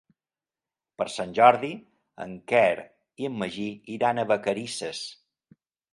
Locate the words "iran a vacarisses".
3.99-5.03